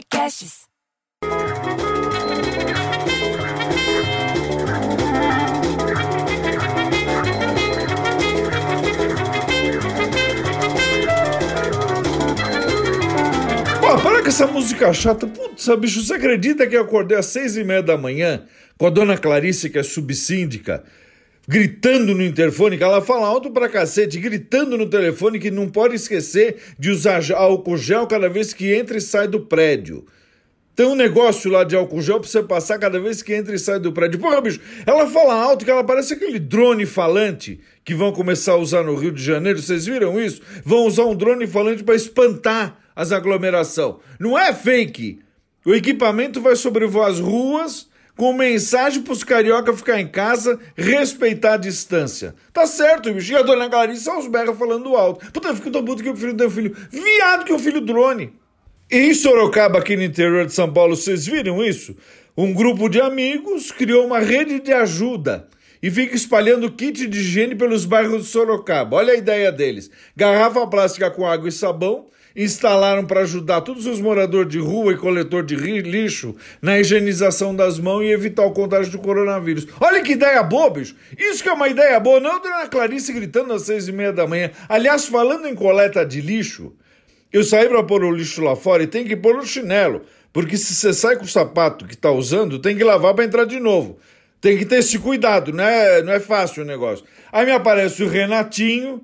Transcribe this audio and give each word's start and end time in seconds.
Podcasts. 0.00 0.60
Pô, 13.80 13.98
para 14.02 14.22
com 14.22 14.28
essa 14.28 14.46
música 14.46 14.92
chata. 14.94 15.26
Putz, 15.26 15.68
bicho, 15.78 16.02
você 16.02 16.14
acredita 16.14 16.66
que 16.66 16.76
eu 16.76 16.82
acordei 16.82 17.18
às 17.18 17.26
seis 17.26 17.56
e 17.56 17.64
meia 17.64 17.82
da 17.82 17.98
manhã 17.98 18.44
com 18.78 18.86
a 18.86 18.90
dona 18.90 19.18
Clarice, 19.18 19.68
que 19.68 19.78
é 19.78 19.82
subsíndica, 19.82 20.82
gritando 21.50 22.14
no 22.14 22.22
interfone, 22.22 22.78
que 22.78 22.84
ela 22.84 23.02
fala 23.02 23.26
alto 23.26 23.50
pra 23.50 23.68
cacete, 23.68 24.20
gritando 24.20 24.78
no 24.78 24.88
telefone 24.88 25.40
que 25.40 25.50
não 25.50 25.68
pode 25.68 25.96
esquecer 25.96 26.58
de 26.78 26.90
usar 26.90 27.20
álcool 27.32 27.76
gel 27.76 28.06
cada 28.06 28.28
vez 28.28 28.52
que 28.52 28.72
entra 28.72 28.96
e 28.96 29.00
sai 29.00 29.26
do 29.26 29.40
prédio. 29.40 30.06
Tem 30.76 30.86
um 30.86 30.94
negócio 30.94 31.50
lá 31.50 31.64
de 31.64 31.74
álcool 31.74 32.02
gel 32.02 32.20
pra 32.20 32.28
você 32.28 32.40
passar 32.40 32.78
cada 32.78 33.00
vez 33.00 33.20
que 33.20 33.34
entra 33.34 33.52
e 33.52 33.58
sai 33.58 33.80
do 33.80 33.92
prédio. 33.92 34.20
Porra, 34.20 34.40
bicho, 34.40 34.60
ela 34.86 35.08
fala 35.08 35.34
alto 35.34 35.64
que 35.64 35.70
ela 35.72 35.82
parece 35.82 36.14
aquele 36.14 36.38
drone 36.38 36.86
falante 36.86 37.58
que 37.84 37.96
vão 37.96 38.12
começar 38.12 38.52
a 38.52 38.56
usar 38.56 38.84
no 38.84 38.94
Rio 38.94 39.10
de 39.10 39.20
Janeiro. 39.20 39.60
Vocês 39.60 39.86
viram 39.86 40.20
isso? 40.20 40.40
Vão 40.64 40.86
usar 40.86 41.06
um 41.06 41.16
drone 41.16 41.48
falante 41.48 41.82
para 41.82 41.96
espantar 41.96 42.78
as 42.94 43.10
aglomerações. 43.10 43.96
Não 44.20 44.38
é 44.38 44.54
fake. 44.54 45.18
O 45.66 45.74
equipamento 45.74 46.40
vai 46.40 46.54
sobrevoar 46.54 47.10
as 47.10 47.18
ruas 47.18 47.89
com 48.20 48.34
mensagem 48.34 49.00
pros 49.00 49.24
carioca 49.24 49.74
ficar 49.74 49.98
em 49.98 50.06
casa, 50.06 50.60
respeitar 50.76 51.54
a 51.54 51.56
distância. 51.56 52.34
Tá 52.52 52.66
certo, 52.66 53.10
bicho. 53.14 53.32
E 53.32 53.36
a 53.36 53.40
dona 53.40 53.66
Clarice 53.66 54.10
aos 54.10 54.26
berra 54.26 54.54
falando 54.54 54.94
alto. 54.94 55.32
Puta, 55.32 55.48
eu 55.48 55.56
fico 55.56 55.70
tão 55.70 55.82
puto 55.82 56.02
que 56.02 56.10
o 56.10 56.14
filho 56.14 56.34
do 56.34 56.50
filho. 56.50 56.76
Viado 56.90 57.46
que 57.46 57.52
o 57.54 57.58
filho 57.58 57.80
drone. 57.80 58.34
E 58.90 58.98
em 58.98 59.14
Sorocaba, 59.14 59.78
aqui 59.78 59.96
no 59.96 60.02
interior 60.02 60.44
de 60.44 60.52
São 60.52 60.70
Paulo, 60.70 60.96
vocês 60.96 61.24
viram 61.24 61.64
isso? 61.64 61.96
Um 62.36 62.52
grupo 62.52 62.90
de 62.90 63.00
amigos 63.00 63.72
criou 63.72 64.04
uma 64.04 64.18
rede 64.18 64.60
de 64.60 64.70
ajuda 64.70 65.48
e 65.82 65.90
fica 65.90 66.14
espalhando 66.14 66.70
kit 66.70 67.06
de 67.06 67.18
higiene 67.18 67.54
pelos 67.54 67.84
bairros 67.84 68.24
de 68.24 68.30
Sorocaba. 68.30 68.96
Olha 68.96 69.14
a 69.14 69.16
ideia 69.16 69.50
deles. 69.50 69.90
Garrafa 70.16 70.66
plástica 70.66 71.10
com 71.10 71.26
água 71.26 71.48
e 71.48 71.52
sabão, 71.52 72.06
instalaram 72.34 73.04
para 73.04 73.20
ajudar 73.20 73.60
todos 73.62 73.86
os 73.86 74.00
moradores 74.00 74.50
de 74.50 74.58
rua 74.58 74.92
e 74.92 74.96
coletor 74.96 75.42
de 75.42 75.56
lixo 75.56 76.36
na 76.62 76.78
higienização 76.78 77.54
das 77.54 77.78
mãos 77.78 78.02
e 78.02 78.10
evitar 78.10 78.44
o 78.44 78.52
contágio 78.52 78.92
do 78.92 78.98
coronavírus. 78.98 79.66
Olha 79.80 80.02
que 80.02 80.12
ideia 80.12 80.42
boa, 80.42 80.70
bicho! 80.70 80.94
Isso 81.18 81.42
que 81.42 81.48
é 81.48 81.52
uma 81.52 81.68
ideia 81.68 81.98
boa, 81.98 82.20
não 82.20 82.40
Dona 82.40 82.68
Clarice 82.68 83.12
gritando 83.12 83.52
às 83.52 83.62
seis 83.62 83.88
e 83.88 83.92
meia 83.92 84.12
da 84.12 84.26
manhã. 84.26 84.50
Aliás, 84.68 85.06
falando 85.06 85.46
em 85.46 85.54
coleta 85.54 86.04
de 86.04 86.20
lixo, 86.20 86.72
eu 87.32 87.42
saí 87.42 87.68
para 87.68 87.82
pôr 87.82 88.04
o 88.04 88.12
lixo 88.12 88.42
lá 88.42 88.54
fora 88.56 88.82
e 88.82 88.86
tem 88.86 89.04
que 89.04 89.16
pôr 89.16 89.36
o 89.36 89.46
chinelo, 89.46 90.02
porque 90.32 90.56
se 90.56 90.74
você 90.74 90.92
sai 90.92 91.16
com 91.16 91.24
o 91.24 91.28
sapato 91.28 91.84
que 91.84 91.96
tá 91.96 92.10
usando, 92.10 92.58
tem 92.58 92.76
que 92.76 92.84
lavar 92.84 93.14
para 93.14 93.24
entrar 93.24 93.44
de 93.44 93.58
novo. 93.58 93.98
Tem 94.40 94.56
que 94.56 94.64
ter 94.64 94.76
esse 94.76 94.98
cuidado, 94.98 95.52
não 95.52 95.64
é, 95.64 96.02
não 96.02 96.12
é 96.12 96.20
fácil 96.20 96.62
o 96.62 96.66
negócio. 96.66 97.04
Aí 97.30 97.44
me 97.44 97.52
aparece 97.52 98.02
o 98.02 98.08
Renatinho, 98.08 99.02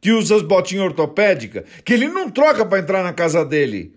que 0.00 0.10
usa 0.10 0.34
as 0.36 0.42
botinhas 0.42 0.86
ortopédicas, 0.86 1.62
que 1.84 1.94
ele 1.94 2.08
não 2.08 2.28
troca 2.28 2.66
para 2.66 2.80
entrar 2.80 3.04
na 3.04 3.12
casa 3.12 3.44
dele. 3.44 3.94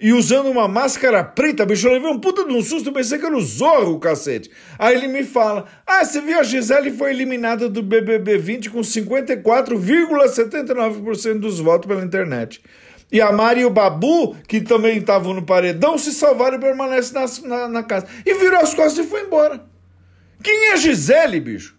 E 0.00 0.12
usando 0.12 0.48
uma 0.48 0.68
máscara 0.68 1.24
preta, 1.24 1.66
bicho, 1.66 1.88
eu 1.88 1.94
levei 1.94 2.08
um 2.08 2.20
puta 2.20 2.44
de 2.44 2.52
um 2.52 2.62
susto, 2.62 2.92
pensei 2.92 3.18
que 3.18 3.26
era 3.26 3.36
o 3.36 3.40
Zorro, 3.40 3.98
cacete. 3.98 4.48
Aí 4.78 4.94
ele 4.94 5.08
me 5.08 5.24
fala: 5.24 5.64
Ah, 5.84 6.04
você 6.04 6.20
viu 6.20 6.38
a 6.38 6.44
Gisele 6.44 6.92
foi 6.92 7.10
eliminada 7.10 7.68
do 7.68 7.82
BBB 7.82 8.38
20 8.38 8.70
com 8.70 8.78
54,79% 8.78 11.40
dos 11.40 11.58
votos 11.58 11.88
pela 11.88 12.04
internet. 12.04 12.62
E 13.10 13.20
a 13.20 13.32
Mari 13.32 13.62
e 13.62 13.64
o 13.64 13.70
Babu, 13.70 14.36
que 14.46 14.60
também 14.60 14.98
estavam 14.98 15.34
no 15.34 15.42
paredão, 15.42 15.98
se 15.98 16.12
salvaram 16.12 16.58
e 16.58 16.60
permanecem 16.60 17.14
na, 17.14 17.26
na, 17.48 17.66
na, 17.68 17.82
casa. 17.82 18.06
E 18.24 18.34
virou 18.34 18.60
as 18.60 18.72
costas 18.74 19.04
e 19.04 19.08
foi 19.08 19.22
embora. 19.22 19.66
Quem 20.42 20.72
é 20.72 20.76
Gisele, 20.76 21.40
bicho? 21.40 21.76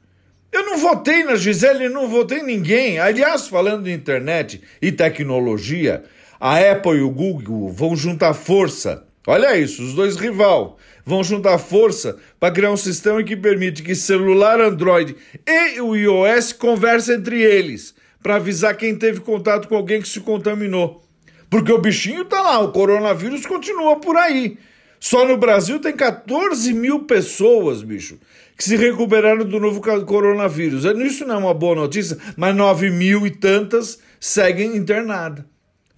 Eu 0.51 0.65
não 0.65 0.77
votei 0.77 1.23
na 1.23 1.35
Gisele, 1.35 1.89
não 1.89 2.09
votei 2.09 2.39
em 2.39 2.45
ninguém. 2.45 2.99
Aliás, 2.99 3.47
falando 3.47 3.83
de 3.83 3.91
internet 3.91 4.61
e 4.81 4.91
tecnologia, 4.91 6.03
a 6.39 6.57
Apple 6.57 6.97
e 6.97 7.01
o 7.01 7.09
Google 7.09 7.71
vão 7.71 7.95
juntar 7.95 8.33
força. 8.33 9.05
Olha 9.27 9.55
isso, 9.57 9.83
os 9.83 9.93
dois 9.93 10.15
rival 10.15 10.77
vão 11.05 11.23
juntar 11.23 11.57
força 11.57 12.17
para 12.39 12.53
criar 12.53 12.71
um 12.71 12.77
sistema 12.77 13.23
que 13.23 13.35
permite 13.35 13.83
que 13.83 13.95
celular 13.95 14.59
Android 14.59 15.15
e 15.45 15.79
o 15.81 15.95
iOS 15.95 16.53
conversem 16.53 17.15
entre 17.15 17.41
eles, 17.41 17.93
para 18.21 18.35
avisar 18.35 18.75
quem 18.75 18.95
teve 18.95 19.19
contato 19.19 19.67
com 19.67 19.75
alguém 19.75 20.01
que 20.01 20.07
se 20.07 20.19
contaminou. 20.19 21.03
Porque 21.49 21.71
o 21.71 21.81
bichinho 21.81 22.25
tá 22.25 22.41
lá, 22.41 22.59
o 22.59 22.71
coronavírus 22.71 23.45
continua 23.45 23.99
por 23.99 24.15
aí. 24.17 24.57
Só 24.99 25.25
no 25.25 25.37
Brasil 25.37 25.79
tem 25.79 25.95
14 25.95 26.73
mil 26.73 27.05
pessoas, 27.05 27.81
bicho, 27.81 28.19
que 28.57 28.63
se 28.63 28.75
recuperaram 28.75 29.45
do 29.45 29.59
novo 29.59 29.81
coronavírus. 30.05 30.83
Isso 30.83 31.25
não 31.25 31.35
é 31.35 31.37
uma 31.37 31.53
boa 31.53 31.75
notícia, 31.75 32.17
mas 32.35 32.55
9 32.55 32.89
mil 32.89 33.25
e 33.25 33.31
tantas 33.31 33.99
seguem 34.19 34.75
internadas. 34.75 35.45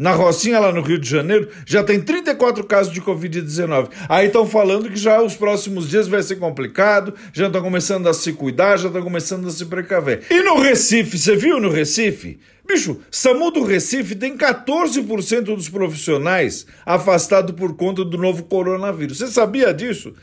Na 0.01 0.13
Rocinha, 0.13 0.59
lá 0.59 0.71
no 0.71 0.81
Rio 0.81 0.97
de 0.97 1.07
Janeiro, 1.07 1.47
já 1.63 1.83
tem 1.83 2.01
34 2.01 2.63
casos 2.63 2.91
de 2.91 2.99
Covid-19. 2.99 3.89
Aí 4.09 4.25
estão 4.25 4.47
falando 4.47 4.89
que 4.89 4.95
já 4.95 5.21
os 5.21 5.35
próximos 5.35 5.87
dias 5.87 6.07
vai 6.07 6.23
ser 6.23 6.37
complicado, 6.37 7.13
já 7.31 7.45
estão 7.45 7.61
começando 7.61 8.09
a 8.09 8.13
se 8.15 8.33
cuidar, 8.33 8.77
já 8.77 8.87
estão 8.87 9.03
começando 9.03 9.47
a 9.47 9.51
se 9.51 9.63
precaver. 9.67 10.23
E 10.31 10.41
no 10.41 10.59
Recife, 10.59 11.19
você 11.19 11.35
viu 11.35 11.59
no 11.59 11.69
Recife? 11.69 12.39
Bicho, 12.67 12.99
SAMU 13.11 13.51
do 13.51 13.63
Recife 13.63 14.15
tem 14.15 14.35
14% 14.35 15.41
dos 15.41 15.69
profissionais 15.69 16.65
afastados 16.83 17.53
por 17.53 17.75
conta 17.75 18.03
do 18.03 18.17
novo 18.17 18.41
coronavírus. 18.45 19.19
Você 19.19 19.27
sabia 19.27 19.71
disso? 19.71 20.15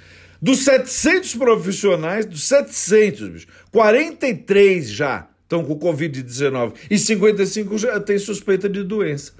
Dos 0.42 0.64
700 0.64 1.36
profissionais, 1.36 2.26
dos 2.26 2.42
700, 2.48 3.28
bicho, 3.28 3.46
43 3.70 4.90
já 4.90 5.28
estão 5.44 5.62
com 5.62 5.78
Covid-19 5.78 6.72
e 6.90 6.98
55 6.98 7.78
já 7.78 8.00
têm 8.00 8.18
suspeita 8.18 8.68
de 8.68 8.82
doença. 8.82 9.34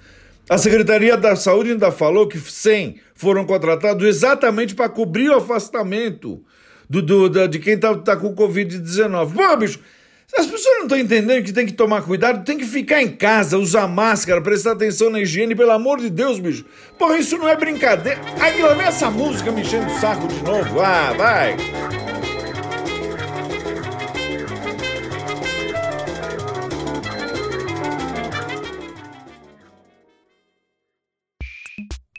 A 0.48 0.56
Secretaria 0.56 1.16
da 1.16 1.36
Saúde 1.36 1.72
ainda 1.72 1.92
falou 1.92 2.26
que 2.26 2.38
100 2.38 2.96
foram 3.14 3.44
contratados 3.44 4.06
exatamente 4.06 4.74
para 4.74 4.88
cobrir 4.88 5.28
o 5.28 5.36
afastamento 5.36 6.42
do, 6.88 7.02
do, 7.02 7.48
de 7.48 7.58
quem 7.58 7.74
está 7.74 7.94
tá 7.96 8.16
com 8.16 8.34
Covid-19. 8.34 9.34
Pô, 9.34 9.56
bicho, 9.56 9.78
as 10.36 10.46
pessoas 10.46 10.76
não 10.76 10.82
estão 10.84 10.98
entendendo 10.98 11.44
que 11.44 11.52
tem 11.52 11.66
que 11.66 11.72
tomar 11.72 12.02
cuidado, 12.02 12.44
tem 12.44 12.56
que 12.56 12.66
ficar 12.66 13.02
em 13.02 13.08
casa, 13.08 13.58
usar 13.58 13.86
máscara, 13.88 14.40
prestar 14.40 14.72
atenção 14.72 15.10
na 15.10 15.20
higiene, 15.20 15.54
pelo 15.54 15.70
amor 15.70 16.00
de 16.00 16.10
Deus, 16.10 16.38
bicho. 16.38 16.64
Porra, 16.98 17.18
isso 17.18 17.36
não 17.36 17.48
é 17.48 17.56
brincadeira. 17.56 18.20
Aí 18.40 18.60
lá 18.60 18.74
vem 18.74 18.86
essa 18.86 19.10
música 19.10 19.50
me 19.50 19.62
enchendo 19.62 19.86
o 19.86 19.98
saco 19.98 20.28
de 20.28 20.42
novo. 20.42 20.80
Ah, 20.80 21.12
vai. 21.16 21.56